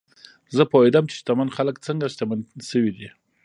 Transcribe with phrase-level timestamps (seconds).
[0.55, 3.09] زه پوهېدم چې شتمن خلک څنګه شتمن شوي دي.